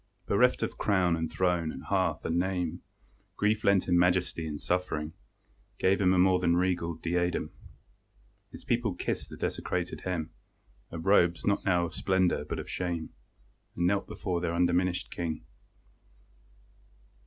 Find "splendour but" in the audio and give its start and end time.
11.93-12.57